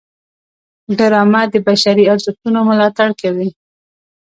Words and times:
ډرامه 0.97 1.41
د 1.53 1.55
بشري 1.67 2.03
ارزښتونو 2.13 2.59
ملاتړ 2.69 3.09
کوي 3.21 3.49